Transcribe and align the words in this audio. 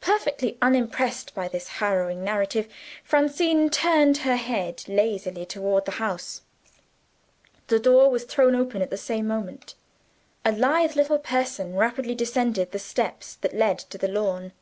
Perfectly 0.00 0.56
unimpressed 0.62 1.34
by 1.34 1.46
this 1.46 1.68
harrowing 1.68 2.24
narrative, 2.24 2.66
Francine 3.04 3.68
turned 3.68 4.16
her 4.24 4.36
head 4.36 4.82
lazily 4.88 5.44
toward 5.44 5.84
the 5.84 5.90
house. 6.00 6.40
The 7.66 7.78
door 7.78 8.08
was 8.10 8.24
thrown 8.24 8.54
open 8.54 8.80
at 8.80 8.88
the 8.88 8.96
same 8.96 9.26
moment. 9.26 9.74
A 10.46 10.52
lithe 10.52 10.96
little 10.96 11.18
person 11.18 11.74
rapidly 11.74 12.14
descended 12.14 12.72
the 12.72 12.78
steps 12.78 13.34
that 13.42 13.52
led 13.52 13.78
to 13.80 13.98
the 13.98 14.08
lawn. 14.08 14.52